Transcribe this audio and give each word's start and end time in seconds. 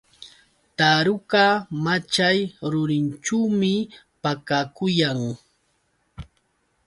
Taruka 0.77 1.43
machay 1.83 2.39
rurinćhuumi 2.71 3.73
pakakuyan. 4.21 5.19